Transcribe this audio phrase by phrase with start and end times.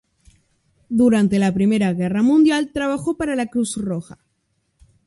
[0.89, 4.17] Durante la Primera Guerra Mundial trabajó para la Cruz Roja.